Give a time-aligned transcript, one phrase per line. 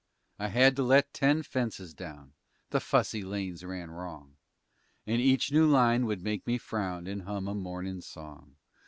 [0.39, 2.33] I had to let ten fences down
[2.71, 4.35] (The fussy lanes ran wrong)
[5.05, 8.55] And each new line would make me frown And hum a mournin' song.